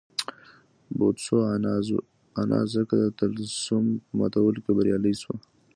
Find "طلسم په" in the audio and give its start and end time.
3.19-4.11